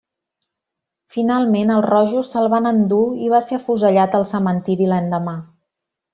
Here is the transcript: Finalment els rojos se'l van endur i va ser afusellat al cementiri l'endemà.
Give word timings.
Finalment 1.15 1.73
els 1.73 1.85
rojos 1.87 2.31
se'l 2.37 2.49
van 2.55 2.69
endur 2.71 3.03
i 3.27 3.29
va 3.35 3.43
ser 3.49 3.59
afusellat 3.59 4.19
al 4.21 4.27
cementiri 4.33 4.89
l'endemà. 4.95 5.37